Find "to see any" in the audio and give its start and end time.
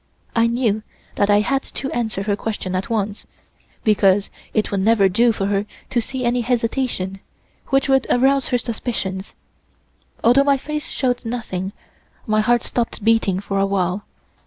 5.91-6.41